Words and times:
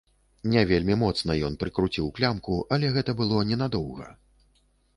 Не 0.53 0.61
вельмі 0.69 0.95
моцна 1.01 1.35
ён 1.49 1.57
прыкруціў 1.65 2.09
клямку, 2.19 2.57
але 2.77 2.91
гэта 2.99 3.17
было 3.23 3.45
ненадоўга. 3.53 4.07